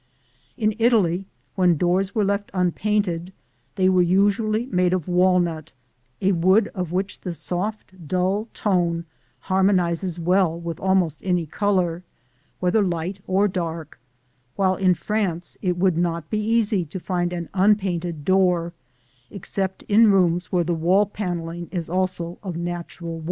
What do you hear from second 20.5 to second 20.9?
where the